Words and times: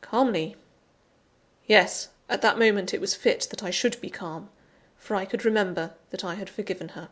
Calmly? 0.00 0.56
Yes! 1.66 2.08
at 2.30 2.40
that 2.40 2.58
moment 2.58 2.94
it 2.94 3.02
was 3.02 3.14
fit 3.14 3.46
that 3.50 3.62
I 3.62 3.68
should 3.68 4.00
be 4.00 4.08
calm; 4.08 4.48
for 4.96 5.14
I 5.14 5.26
could 5.26 5.44
remember 5.44 5.92
that 6.08 6.24
I 6.24 6.36
had 6.36 6.48
forgiven 6.48 6.88
her. 6.96 7.10